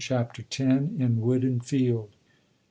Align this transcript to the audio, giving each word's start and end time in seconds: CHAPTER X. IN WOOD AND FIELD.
CHAPTER 0.03 0.41
X. 0.41 0.59
IN 0.59 1.21
WOOD 1.21 1.43
AND 1.43 1.63
FIELD. 1.63 2.09